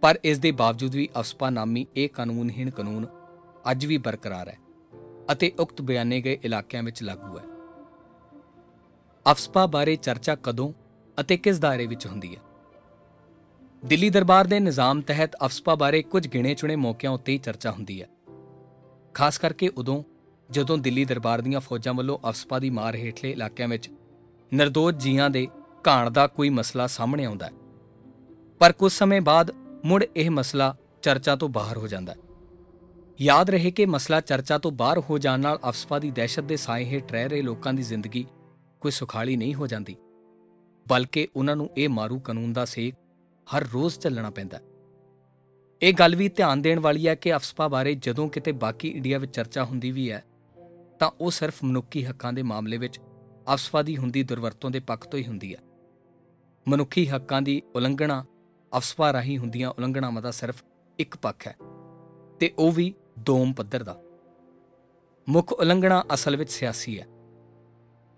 ਪਰ 0.00 0.18
ਇਸ 0.24 0.38
ਦੇ 0.38 0.50
ਬਾਵਜੂਦ 0.50 0.94
ਵੀ 0.94 1.08
ਅਫਸਪਾ 1.18 1.50
ਨਾਮੀ 1.50 1.86
ਇਹ 1.96 2.08
ਕਾਨੂੰਨਹੀਣ 2.08 2.70
ਕਾਨੂੰਨ 2.70 3.06
ਅੱਜ 3.70 3.86
ਵੀ 3.86 3.98
ਬਰਕਰਾਰ 3.98 4.48
ਹੈ 4.48 4.58
ਅਤੇ 5.32 5.52
ਉਕਤ 5.58 5.82
ਬਿਆਨੇ 5.82 6.20
ਗਏ 6.20 6.38
ਇਲਾਕਿਆਂ 6.44 6.82
ਵਿੱਚ 6.82 7.02
ਲਾਗੂ 7.02 7.38
ਹੈ। 7.38 7.44
ਅਫਸਪਾ 9.32 9.66
ਬਾਰੇ 9.66 9.96
ਚਰਚਾ 9.96 10.34
ਕਦੋਂ 10.34 10.72
ਅਤੇ 11.20 11.36
ਕਿਸ 11.36 11.58
ਦਾਇਰੇ 11.58 11.86
ਵਿੱਚ 11.86 12.06
ਹੁੰਦੀ 12.06 12.36
ਹੈ? 12.36 12.40
ਦਿੱਲੀ 13.84 14.10
ਦਰਬਾਰ 14.10 14.46
ਦੇ 14.46 14.60
ਨਿਜ਼ਾਮ 14.60 15.00
ਤਹਿਤ 15.00 15.36
ਅਫਸਪਾ 15.36 15.74
ਬਾਰੇ 15.74 16.02
ਕੁਝ 16.02 16.28
ਗਿਣੇ 16.28 16.54
ਚੁਣੇ 16.54 16.76
ਮੌਕਿਆਂ 16.76 17.12
ਉੱਤੇ 17.12 17.32
ਹੀ 17.32 17.38
ਚਰਚਾ 17.38 17.70
ਹੁੰਦੀ 17.70 18.02
ਹੈ। 18.02 18.08
ਖਾਸ 19.14 19.38
ਕਰਕੇ 19.38 19.68
ਉਦੋਂ 19.68 20.02
ਜਦੋਂ 20.52 20.78
ਦਿੱਲੀ 20.78 21.04
ਦਰਬਾਰ 21.04 21.40
ਦੀਆਂ 21.40 21.60
ਫੌਜਾਂ 21.60 21.94
ਵੱਲੋਂ 21.94 22.18
ਅਫਸਪਾ 22.28 22.58
ਦੀ 22.58 22.70
ਮਾਰ 22.70 22.96
ਹੇਠਲੇ 22.96 23.30
ਇਲਾਕਿਆਂ 23.30 23.68
ਵਿੱਚ 23.68 23.90
ਨਿਰਦੋਸ਼ 24.54 24.96
ਜੀਆਂ 24.96 25.30
ਦੇ 25.30 25.48
ਘਾਣ 25.88 26.10
ਦਾ 26.10 26.26
ਕੋਈ 26.26 26.48
ਮਸਲਾ 26.48 26.86
ਸਾਹਮਣੇ 26.86 27.24
ਆਉਂਦਾ 27.24 27.46
ਹੈ। 27.46 27.52
ਪਰ 28.58 28.72
ਕੁਝ 28.72 28.92
ਸਮੇਂ 28.92 29.20
ਬਾਅਦ 29.20 29.50
ਮੁੜ 29.84 30.04
ਇਹ 30.16 30.30
ਮਸਲਾ 30.30 30.76
ਚਰਚਾ 31.02 31.36
ਤੋਂ 31.36 31.48
ਬਾਹਰ 31.48 31.76
ਹੋ 31.76 31.88
ਜਾਂਦਾ 31.88 32.12
ਹੈ। 32.12 32.16
ਯਾਦ 33.20 33.50
ਰਹੇ 33.50 33.70
ਕਿ 33.70 33.86
ਮਸਲਾ 33.86 34.20
ਚਰਚਾ 34.20 34.58
ਤੋਂ 34.58 34.70
ਬਾਹਰ 34.70 34.98
ਹੋ 34.98 35.18
ਜਾਣ 35.18 35.40
ਨਾਲ 35.40 35.58
ਅਫਸਪਾ 35.68 35.98
ਦੀ 35.98 36.10
ਦਹਿਸ਼ਤ 36.10 36.40
ਦੇ 36.40 36.56
ਸਾਏ 36.56 36.84
ਹੇਠ 36.84 37.12
ਰਹਿ 37.12 37.28
ਰਹੇ 37.28 37.42
ਲੋਕਾਂ 37.42 37.74
ਦੀ 37.74 37.82
ਜ਼ਿੰਦਗੀ 37.82 38.26
ਕੋਈ 38.80 38.90
ਸੁਖਾਲੀ 38.90 39.36
ਨਹੀਂ 39.36 39.54
ਹੋ 39.54 39.66
ਜਾਂਦੀ। 39.66 39.96
ਬਲਕਿ 40.88 41.28
ਉਹਨਾਂ 41.36 41.56
ਨੂੰ 41.56 41.70
ਇਹ 41.76 41.88
ਮਾਰੂ 41.88 42.20
ਕਾਨੂੰਨ 42.20 42.52
ਦਾ 42.52 42.64
ਸੇਕ 42.64 42.94
ਹਰ 43.56 43.66
ਰੋਜ਼ 43.74 43.98
ਚੱਲਣਾ 43.98 44.30
ਪੈਂਦਾ 44.30 44.56
ਹੈ। 44.56 44.62
ਇਹ 45.82 45.94
ਗੱਲ 45.94 46.16
ਵੀ 46.16 46.28
ਧਿਆਨ 46.28 46.62
ਦੇਣ 46.62 46.80
ਵਾਲੀ 46.80 47.08
ਹੈ 47.08 47.14
ਕਿ 47.14 47.34
ਅਫਸਪਾ 47.34 47.68
ਬਾਰੇ 47.68 47.94
ਜਦੋਂ 47.94 48.28
ਕਿਤੇ 48.28 48.52
ਬਾਕੀ 48.52 48.88
ਇੰਡੀਆ 48.88 49.18
ਵਿੱਚ 49.18 49.36
ਚਰਚਾ 49.36 49.64
ਹੁੰਦੀ 49.64 49.90
ਵੀ 49.90 50.10
ਹੈ 50.10 50.24
ਤਾਂ 51.02 51.10
ਉਹ 51.20 51.30
ਸਿਰਫ 51.30 51.64
ਮਨੁੱਖੀ 51.64 52.06
ਹੱਕਾਂ 52.06 52.32
ਦੇ 52.32 52.42
ਮਾਮਲੇ 52.42 52.78
ਵਿੱਚ 52.78 53.00
ਅਫਸਪਾ 53.52 53.82
ਦੀ 53.82 53.96
ਹੁੰਦੀ 53.96 54.22
ਦੁਰਵਰਤੋਂ 54.22 54.70
ਦੇ 54.70 54.80
ਪੱਖ 54.80 55.06
ਤੋਂ 55.06 55.18
ਹੀ 55.18 55.26
ਹੁੰਦੀ 55.26 55.54
ਹੈ 55.54 55.60
ਮਨੁੱਖੀ 56.68 57.08
ਹੱਕਾਂ 57.08 57.42
ਦੀ 57.42 57.62
ਉਲੰਘਣਾ 57.74 58.24
ਅਫਸਪਾ 58.76 59.12
ਰਾਹੀਂ 59.12 59.38
ਹੁੰਦੀਆਂ 59.38 59.70
ਉਲੰਘਣਾਵਾਂ 59.70 60.22
ਦਾ 60.22 60.30
ਸਿਰਫ 60.30 60.64
ਇੱਕ 60.98 61.16
ਪੱਖ 61.16 61.46
ਹੈ 61.46 61.56
ਤੇ 62.40 62.54
ਉਹ 62.58 62.72
ਵੀ 62.72 62.94
ਦੋਮ 63.18 63.52
ਪੱਧਰ 63.52 63.82
ਦਾ। 63.82 64.02
ਮੁੱਖ 65.28 65.52
ਉਲੰਘਣਾ 65.52 66.04
ਅਸਲ 66.14 66.36
ਵਿੱਚ 66.36 66.50
ਸਿਆਸੀ 66.50 67.00
ਹੈ। 67.00 67.06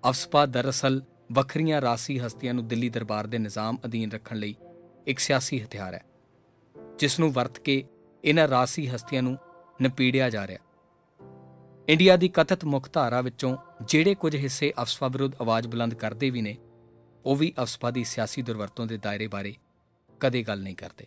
ਅਫਸਪਾ 0.08 0.46
ਦਰਅਸਲ 0.46 1.02
ਵੱਖਰੀਆਂ 1.32 1.80
ਰਾਸੀ 1.80 2.18
ਹਸਤੀਆਂ 2.18 2.54
ਨੂੰ 2.54 2.68
ਦਿੱਲੀ 2.68 2.88
ਦਰਬਾਰ 2.88 3.26
ਦੇ 3.26 3.38
ਨਿਜ਼ਾਮ 3.38 3.78
ਅਧੀਨ 3.84 4.12
ਰੱਖਣ 4.12 4.36
ਲਈ 4.36 4.54
ਇੱਕ 5.06 5.18
ਸਿਆਸੀ 5.18 5.64
ਹਥਿਆਰ 5.64 5.94
ਹੈ, 5.94 6.04
ਜਿਸ 6.98 7.20
ਨੂੰ 7.20 7.32
ਵਰਤ 7.32 7.58
ਕੇ 7.58 7.84
ਇਹਨਾਂ 8.24 8.48
ਰਾਸੀ 8.48 8.88
ਹਸਤੀਆਂ 8.88 9.22
ਨੂੰ 9.22 9.38
ਨਪੀੜਿਆ 9.82 10.30
ਜਾ 10.30 10.46
ਰਿਹਾ। 10.46 10.58
ਇੰਡੀਆ 11.88 12.16
ਦੀ 12.16 12.28
ਕਥਿਤ 12.28 12.64
ਮੁੱਖ 12.64 12.88
ਧਾਰਾ 12.92 13.20
ਵਿੱਚੋਂ 13.20 13.56
ਜਿਹੜੇ 13.82 14.14
ਕੁਝ 14.14 14.34
ਹਿੱਸੇ 14.36 14.72
ਅਫਸਪਾ 14.82 15.08
ਵਿਰੁੱਧ 15.08 15.34
ਆਵਾਜ਼ 15.40 15.66
ਬੁਲੰਦ 15.68 15.94
ਕਰਦੇ 15.94 16.30
ਵੀ 16.30 16.42
ਨੇ, 16.42 16.56
ਉਹ 17.24 17.36
ਵੀ 17.36 17.52
ਅਫਸਪਾ 17.62 17.90
ਦੀ 17.90 18.04
ਸਿਆਸੀ 18.04 18.42
ਦੁਰਵਰਤੋਂ 18.42 18.86
ਦੇ 18.86 18.96
ਦਾਇਰੇ 18.96 19.26
ਬਾਰੇ 19.26 19.54
ਕਦੇ 20.20 20.42
ਗੱਲ 20.42 20.62
ਨਹੀਂ 20.62 20.76
ਕਰਦੇ। 20.76 21.06